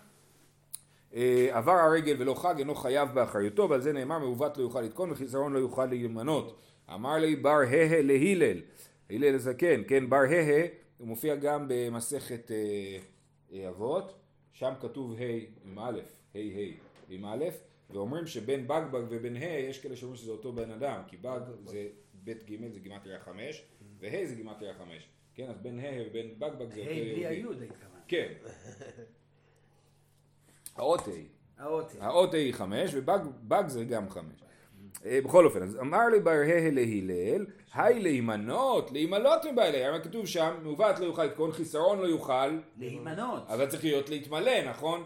[1.17, 5.11] אה, עבר הרגל ולא חג אינו חייב באחריותו ועל זה נאמר מעוות לא יוכל לתקון
[5.11, 6.61] וחיסרון לא יוכל להימנות.
[6.95, 8.61] אמר לי בר הה להילל.
[9.11, 10.67] הלל הזקן כן בר הה
[10.99, 12.99] הוא מופיע גם במסכת אה,
[13.53, 14.15] אה, אבות.
[14.53, 15.25] שם כתוב ה'
[15.65, 16.01] עם א'
[16.35, 16.73] ה' ה'
[17.09, 17.45] עם א'
[17.91, 21.89] ואומרים שבין בגבג ובין ה' יש כאלה שאומרים שזה אותו בן אדם כי בג זה
[22.15, 23.63] בית ג' זה גימטריה חמש
[23.99, 25.09] וה' זה גימטריה חמש.
[25.35, 28.03] כן אז בין ה' ובין בגבג זה אותו היי, בלי יהודי היוד התכוונת.
[28.09, 28.33] כן
[30.77, 31.11] האות ה'
[31.59, 32.35] האות.
[32.35, 34.41] ה' היא חמש ובג זה גם חמש.
[35.05, 40.27] אה, בכל אופן, אז אמר לי בר ה' להילל, היי להימנות, להימלות מבעלי, הרי כתוב
[40.27, 43.43] שם, מעוות לא יוכל לתקון, חיסרון לא יוכל, להימנות.
[43.49, 45.05] אבל צריך להיות להתמלא, נכון?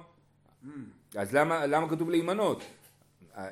[1.17, 2.63] אז למה, למה כתוב להימנות?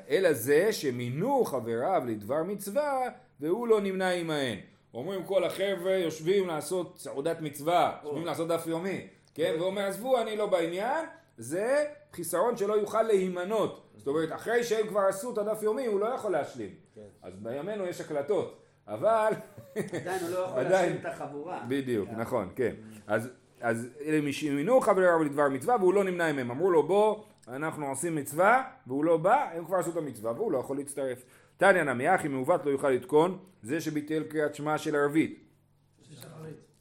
[0.09, 3.01] אלא זה שמינו חבריו לדבר מצווה
[3.39, 4.57] והוא לא נמנה עמהן.
[4.93, 9.55] אומרים כל החבר'ה יושבים לעשות סעודת מצווה, יושבים לעשות דף יומי, כן?
[9.59, 11.05] ואומר עזבו אני לא בעניין,
[11.39, 13.89] זה חיסרון שלא יוכל להימנות.
[13.97, 16.69] זאת אומרת אחרי שהם כבר עשו את הדף יומי הוא לא יכול להשלים.
[17.21, 19.31] אז בימינו יש הקלטות, אבל
[19.75, 20.71] עדיין הוא לא יכול עדיין.
[20.71, 21.65] להשלים את החבורה.
[21.67, 22.75] בדיוק, נכון, כן.
[23.07, 23.29] אז,
[23.61, 24.19] אז אלה
[24.55, 26.51] מינו חבריו לדבר מצווה והוא לא נמנה עמהם.
[26.51, 30.51] אמרו לו בוא, אנחנו עושים מצווה, והוא לא בא, הם כבר עשו את המצווה והוא
[30.51, 31.23] לא יכול להצטרף.
[31.57, 35.45] תניא נמי אחי מעוות לא יוכל לתקון, זה שביטל קריאת שמע של ערבית.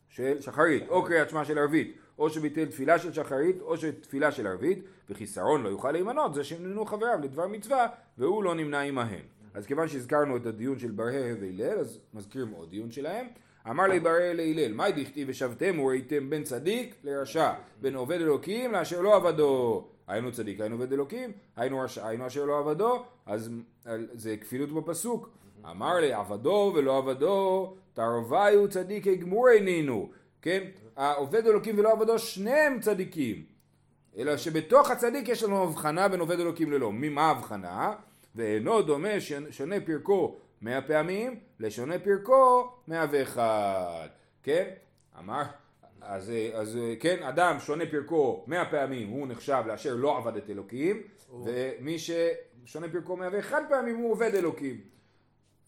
[0.09, 4.47] של שחרית, או קריאת שמע של ערבית, או שביטל תפילה של שחרית, או שתפילה של
[4.47, 4.79] ערבית,
[5.11, 7.87] וחיסרון לא יוכל להימנות, זה שנמנו חבריו לדבר מצווה,
[8.19, 9.21] והוא לא נמנה עמהם.
[9.55, 13.27] אז כיוון שהזכרנו את הדיון של ברהה והלל, אז מזכירים עוד דיון שלהם.
[13.71, 19.01] אמר לי ברהה להלל, מאי דכתיב ושבתם וראיתם בין צדיק לרשע, בין עובד אלוקים לאשר
[19.01, 19.89] לא עבדו.
[20.07, 23.51] היינו צדיק, היינו עובד אלוקים, היינו רשע, היינו אשר לא עבדו, אז
[24.13, 25.29] זה כפילות בפסוק.
[25.71, 30.09] אמר לי עבדו ולא עבדו, תרוויו צדיקי גמורי נינו.
[30.49, 30.65] כן?
[30.97, 33.45] העובד אלוקים ולא עבדו שניהם צדיקים.
[34.19, 36.93] אלא שבתוך הצדיק יש לנו הבחנה בין עובד אלוקים ללא.
[36.93, 37.95] ממה ההבחנה?
[38.35, 39.09] ואינו דומה
[39.51, 44.09] שונה פרקו מאה פעמים לשונה פרקו מאה ואחד.
[44.43, 44.71] כן?
[45.19, 45.43] אמר,
[46.01, 51.03] אז, אז כן, אדם שונה פרקו מאה פעמים הוא נחשב לאשר לא עבד את אלוקים,
[51.45, 54.81] ומי ששונה פרקו מאה ואחד פעמים הוא עובד אלוקים.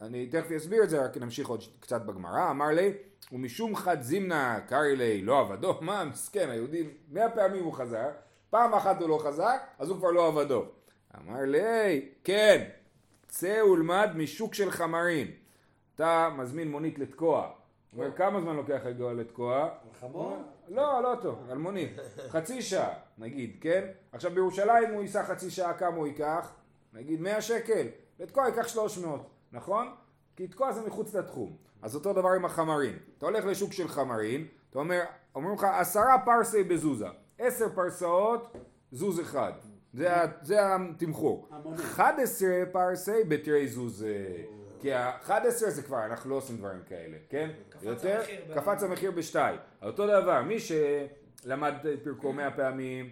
[0.00, 2.50] אני תכף אסביר את זה, רק נמשיך עוד קצת בגמרא.
[2.50, 2.92] אמר לי,
[3.32, 8.08] ומשום חד זימנה קרעי לי לא עבדו, מה מסכן, היהודי מאה פעמים הוא חזר,
[8.50, 10.64] פעם אחת הוא לא חזר, אז הוא כבר לא עבדו.
[11.16, 12.68] אמר לי, כן,
[13.28, 15.26] צא ולמד משוק של חמרים.
[15.94, 17.50] אתה מזמין מונית לתקוע.
[17.96, 19.68] אומר, כמה זמן לוקח לגוע לתקוע?
[20.00, 20.36] חמור?
[20.68, 21.88] לא, לא אותו, אלמוני.
[22.28, 23.84] חצי שעה, נגיד, כן?
[24.12, 26.52] עכשיו בירושלים הוא ייסע חצי שעה, כמה הוא ייקח?
[26.92, 27.86] נגיד 100 שקל.
[28.20, 29.94] לתקוע ייקח 300, נכון?
[30.36, 31.56] כי תקוע זה מחוץ לתחום.
[31.82, 32.98] אז אותו דבר עם החמרים.
[33.18, 35.00] אתה הולך לשוק של חמרים, אתה אומר,
[35.34, 37.08] אומרים לך עשרה פרסי בזוזה.
[37.38, 38.56] עשר פרסאות,
[38.92, 39.52] זוז אחד.
[39.92, 40.08] זה,
[40.42, 41.48] זה התמחור.
[41.50, 41.76] המונה.
[41.76, 44.04] 11 פרסי בתרי זוז.
[44.04, 44.42] אה,
[44.80, 47.50] כי ה-11 זה כבר, אנחנו לא עושים דברים כאלה, כן?
[47.68, 49.58] קפץ יותר, המחיר קפץ המחיר בשתיים.
[49.82, 53.10] אותו דבר, מי שלמד פרקו מאה פעמים,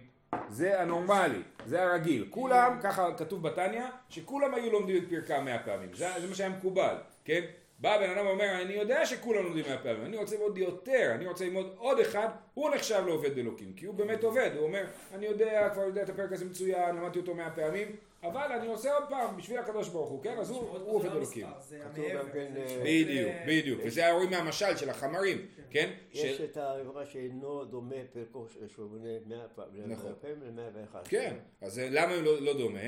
[0.49, 2.27] זה הנורמלי, זה הרגיל.
[2.29, 5.89] כולם, ככה כתוב בתניא, שכולם היו לומדים את פרקה מאה פעמים.
[5.93, 7.41] זה, זה מה שהיה מקובל, כן?
[7.81, 11.27] בא בן אדם ואומר, אני יודע שכולם לומדים מאה פעמים, אני רוצה ללמוד יותר, אני
[11.27, 15.25] רוצה ללמוד עוד אחד, הוא נחשב לעובד אלוקים, כי הוא באמת עובד, הוא אומר, אני
[15.25, 19.03] יודע, כבר יודע את הפרק הזה מצוין, למדתי אותו מאה פעמים, אבל אני עושה עוד
[19.09, 20.37] פעם בשביל הקדוש ברוך הוא, כן?
[20.37, 21.45] אז הוא, עובד אלוקים.
[21.45, 21.51] גם
[21.95, 22.31] המעבר.
[22.33, 25.91] כן, אה, בדיוק, בדיוק, וזה היה רואים מהמשל של החמרים, כן?
[26.13, 30.13] יש של- את האירוע שאינו דומה פרקו שהוא בונה מאה פעמים, נכון.
[30.21, 31.07] פעמים למאה ואחת.
[31.07, 32.79] כן, אז למה הוא לא, לא דומה?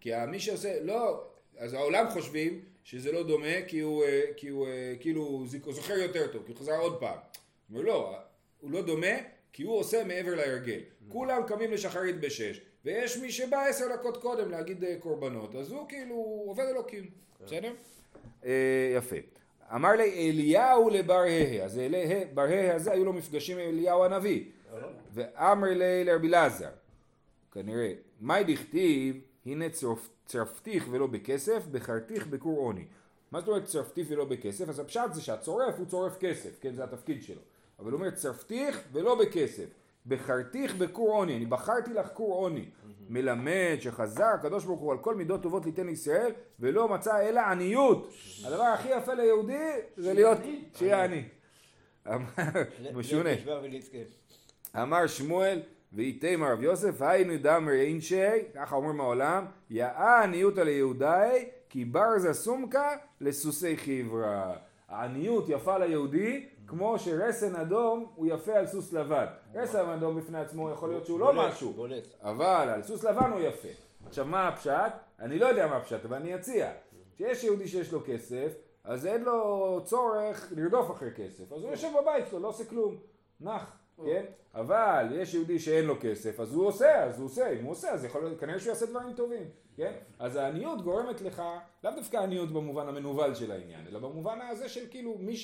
[0.00, 1.24] כי מי שעושה, לא,
[1.58, 6.26] אז העולם חושבים שזה לא דומה כי הוא, אה, כי הוא אה, כאילו זוכר יותר
[6.32, 7.18] טוב, כי הוא חזר עוד פעם.
[7.70, 8.16] הוא אומר לא,
[8.60, 9.16] הוא לא דומה
[9.52, 10.80] כי הוא עושה מעבר להרגל.
[11.08, 15.88] כולם קמים לשחרית בשש, ויש מי שבא עשר דקות קודם להגיד אה, קורבנות, אז הוא
[15.88, 16.14] כאילו
[16.46, 17.10] עובד אלוקים,
[17.44, 17.72] בסדר?
[18.44, 19.16] אה, יפה.
[19.74, 21.80] אמר לי אליהו לבר הא, אז
[22.34, 24.44] בר הא הזה היו לו מפגשים עם אליהו הנביא.
[25.12, 26.70] ואמר לי לרבי אלעזר,
[27.52, 32.84] כנראה, מאי דכתיב, הנה צרפ, צרפתיך ולא בכסף, בחרתיך בכור עוני.
[33.32, 34.68] מה זאת אומרת צרפתיך ולא בכסף?
[34.68, 37.40] אז הפשט זה שהצורף הוא צורף כסף, כן, זה התפקיד שלו.
[37.78, 39.66] אבל הוא אומר צרפתיך ולא בכסף,
[40.06, 42.64] בחרתיך בכור עוני, אני בחרתי לך כור עוני.
[43.08, 48.12] מלמד שחזר הקדוש ברוך הוא על כל מידות טובות ליתן לישראל, ולא מצא אלא עניות.
[48.44, 50.38] הדבר הכי יפה ליהודי זה להיות,
[50.74, 51.22] שיהיה עני.
[52.94, 53.30] משונה.
[54.76, 61.84] אמר שמואל ואיתם הרב יוסף היינו דמר אינשי ככה אומרים מהעולם יאה עניותא ליהודאי כי
[61.84, 64.56] ברזה סומקה לסוסי חברה
[64.88, 70.70] העניות יפה ליהודי כמו שרסן אדום הוא יפה על סוס לבן רסן אדום בפני עצמו
[70.70, 71.86] יכול להיות שהוא לא משהו.
[72.22, 73.68] אבל על סוס לבן הוא יפה
[74.06, 74.92] עכשיו מה הפשט?
[75.20, 76.72] אני לא יודע מה הפשט אבל אני אציע
[77.16, 78.52] שיש יהודי שיש לו כסף
[78.84, 82.96] אז אין לו צורך לרדוף אחרי כסף אז הוא יושב בבית שלו לא עושה כלום
[83.40, 84.24] נח כן?
[84.54, 87.90] אבל יש יהודי שאין לו כסף, אז הוא עושה, אז הוא עושה, אם הוא עושה,
[87.90, 89.92] אז יכול להיות, כנראה שהוא יעשה דברים טובים, כן?
[90.18, 91.42] אז העניות גורמת לך,
[91.84, 95.36] לאו דווקא עניות במובן המנוול של העניין, אלא במובן הזה של כאילו מי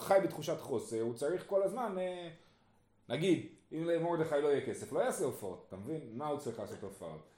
[0.00, 2.28] שחי בתחושת חוסר, הוא צריך כל הזמן, אה,
[3.08, 6.00] נגיד, אם למרדכי לא יהיה כסף, לא יעשה הופעות, אתה מבין?
[6.12, 7.34] מה הוא צריך לעשות הופעות?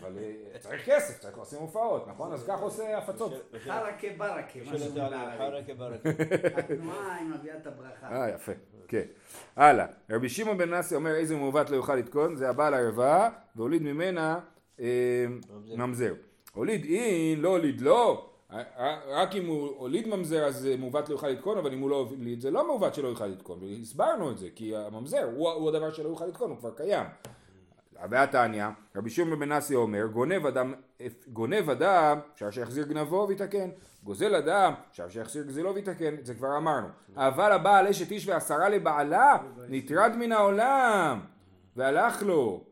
[0.00, 2.32] אבל אה, צריך כסף, צריך לעשות הופעות, נכון?
[2.32, 3.32] אז כך עושה הפצות.
[3.58, 5.38] חרקה ברקה, בערבית.
[5.38, 6.08] חרקה ברקה.
[6.58, 8.06] התנועה היא מביאה את הברכה.
[8.12, 8.52] אה, יפה,
[8.88, 9.04] כן.
[9.56, 9.86] הלאה.
[10.10, 14.40] רבי שמעון בן נאסי אומר איזה מעוות לא יוכל לתקון, זה הבעל הערווה, והוליד ממנה
[14.80, 15.26] אה.
[15.76, 16.14] ממזר.
[16.52, 18.31] הוליד אין, לא הוליד לא.
[19.08, 21.96] רק אם הוא הוליד ממזר אז אה, מעוות לא יוכל לתקון, אבל אם הוא לא
[21.96, 23.58] הוליד זה לא מעוות שלא יוכל לתקון.
[23.62, 27.06] והסברנו את זה, כי הממזר הוא, הוא הדבר שלא יוכל לתקון, הוא כבר קיים.
[28.10, 28.64] והתניא,
[28.96, 30.74] רבי שמעון בן נאסי אומר, גונב אדם,
[31.32, 33.70] גונב אדם, אפשר שיחזיר גנבו ויתקן,
[34.04, 36.86] גוזל אדם, אפשר שיחזיר גזלו ויתקן, זה כבר אמרנו.
[37.16, 39.36] אבל הבעל אשת איש ועשרה לבעלה,
[39.68, 41.20] נטרד מן העולם,
[41.76, 42.64] והלך לו.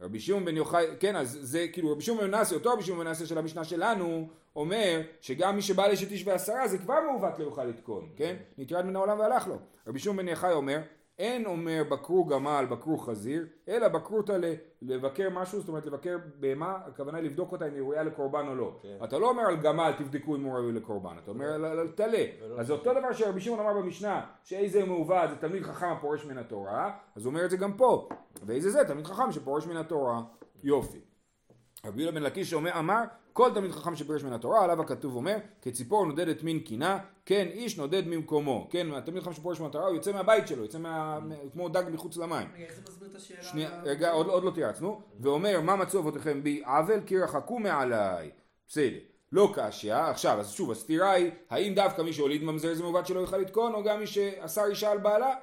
[0.00, 3.00] רבי שמעון בן יוחאי, כן, אז זה כאילו רבי שמעון בן נאסי, אותו רבי שמעון
[3.00, 7.38] בן נאסי של המשנה שלנו, אומר שגם מי שבעל אשת איש ועשרה זה כבר מעוות
[7.38, 8.36] לא יוכל לתקון, כן?
[8.58, 9.56] נטרד מן העולם והלך לו.
[9.86, 10.78] רבי שמעון בן יוחאי אומר,
[11.18, 16.78] אין אומר בקרו גמל, בקרו חזיר, אלא בקרותא ל- לבקר משהו, זאת אומרת לבקר בהמה,
[16.86, 18.76] הכוונה לבדוק אותה אם היא ראויה לקורבן או לא.
[18.82, 18.96] כן.
[19.04, 22.24] אתה לא אומר על גמל תבדקו אם הוא ראוי לקורבן, אתה אומר על- טלה.
[22.58, 26.38] אז זה אותו דבר שרבי שמעון אמר במשנה, שאיזה מעוות זה תלמיד חכם הפורש מן
[26.38, 28.08] התורה, אז הוא אומר את זה גם פה.
[28.46, 30.22] ואיזה זה תלמיד חכם שפורש מן התורה.
[30.64, 30.98] יופי.
[31.86, 36.06] רבי יהודה בן לקיש אמר, כל תלמיד חכם שפירש מן התורה, עליו הכתוב אומר, כציפור
[36.06, 38.68] נודדת מן קינה, כן איש נודד ממקומו.
[38.70, 41.18] כן, התלמיד חכם שפורש מן התורה, הוא יוצא מהבית שלו, יוצא מה...
[41.52, 42.48] כמו דג מחוץ למים.
[42.56, 43.42] איך זה מסביר את השאלה?
[43.42, 48.30] שנייה, רגע, עוד, עוד לא תירצנו, ואומר, מה מצאו אבותיכם בי עוול, כי רחקו מעליי.
[48.68, 48.98] בסדר.
[49.32, 53.20] לא קשיא, עכשיו, אז שוב, הסתירה היא, האם דווקא מי שהוליד ממזר זה מעוות שלא
[53.20, 55.34] יוכל לתקון, או גם מי שאסר אישה על בעלה?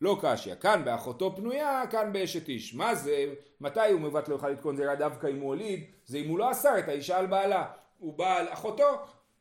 [0.00, 0.54] לא קשיא.
[0.54, 2.74] כאן באחותו פנויה, כאן באשת איש.
[2.74, 4.80] מה זה, מתי הוא מעוות לא יוכל לתקון?
[4.80, 7.66] היה דווקא אם הוא הוליד, זה אם הוא לא אסר את האישה על בעלה.
[7.98, 8.84] הוא בא על אחותו,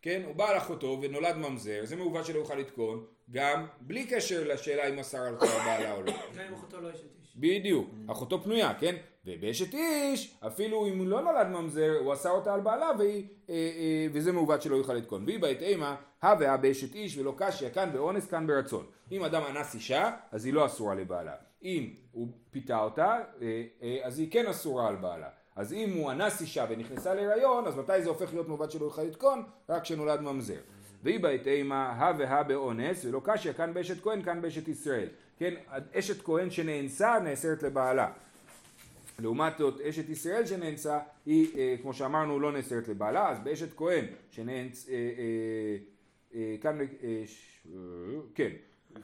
[0.02, 0.22] כן?
[0.26, 4.90] הוא בא על אחותו ונולד ממזר, זה מעוות שלא יוכל לתקון, גם בלי קשר לשאלה
[4.90, 6.12] אם אסר על כל הבעלה או לא.
[6.12, 7.34] גם אם אחותו לא אשת איש.
[7.36, 8.96] בדיוק, אחותו פנויה, כן?
[9.28, 13.56] ובאשת איש, אפילו אם הוא לא נולד ממזר, הוא אסר אותה על בעלה, והיא, אה,
[13.56, 15.24] אה, וזה מעוות שלא יוכל לתקון.
[15.26, 18.86] והיא בעת אימה, הא והא באשת איש ולא קשיא, כאן באונס, כאן ברצון.
[19.12, 21.34] אם אדם אנס אישה, אז היא לא אסורה לבעלה.
[21.64, 25.28] אם הוא פיתה אותה, אה, אה, אז היא כן אסורה על בעלה.
[25.56, 29.04] אז אם הוא אנס אישה ונכנסה להיריון, אז מתי זה הופך להיות מעוות שלא יוכל
[29.04, 29.44] לתקון?
[29.70, 30.60] רק כשנולד ממזר.
[31.04, 35.08] והיא בעת אימה, הא והא באונס, ולא קשיא, כאן באשת כהן, כאן באשת ישראל.
[35.38, 35.54] כן,
[35.94, 38.12] אשת כהן שנאנסה, נאסרת לבעלה.
[39.20, 44.06] לעומת זאת אשת ישראל שנאנסה היא אה, כמו שאמרנו לא נאסרת לבעלה אז באשת כהן
[44.32, 45.78] שנאנס אה, אה,
[46.36, 47.68] אה, כאן אה, ש,
[48.36, 48.50] כן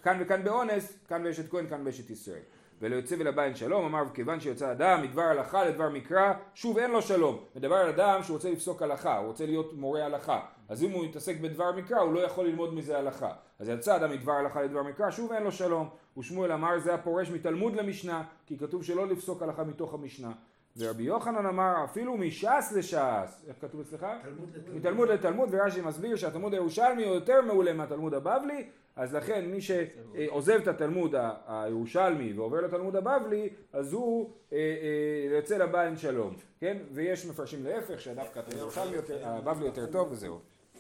[0.03, 2.41] כאן וכאן באונס כאן באשת כהן כאן באשת ישראל.
[2.81, 7.45] וליוצא ולבא שלום אמר כיוון שיוצא אדם מדבר הלכה לדבר מקרא שוב אין לו שלום.
[7.55, 11.05] מדבר על אדם שהוא רוצה לפסוק הלכה הוא רוצה להיות מורה הלכה אז אם הוא
[11.05, 13.33] יתעסק בדבר מקרא הוא לא יכול ללמוד מזה הלכה.
[13.59, 15.89] אז יצא אדם מדבר הלכה לדבר מקרא שוב אין לו שלום.
[16.17, 20.31] ושמואל אמר זה הפורש מתלמוד למשנה כי כתוב שלא לפסוק הלכה מתוך המשנה.
[20.77, 23.45] ורבי יוחנן אמר אפילו מש"ס לש"ס.
[23.47, 24.05] איך כתוב אצלך?
[24.23, 24.77] תלמוד לתלמוד.
[24.77, 30.59] מתלמוד לתלמוד ורש"י מסביר שהתלמוד הירושלמי הוא יותר מעולה מהתלמוד הבבלי אז לכן מי שעוזב
[30.61, 31.15] את התלמוד
[31.47, 36.77] הירושלמי ועובר לתלמוד הבבלי אז הוא אה, אה, יוצא לבא אין שלום כן?
[36.91, 40.39] ויש מפרשים להפך שדווקא התלמוד הירושלמי יותר הבבלי יותר טוב וזהו